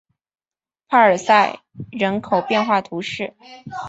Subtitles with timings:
[0.87, 1.59] 帕尔塞
[1.91, 3.35] 人口变化图示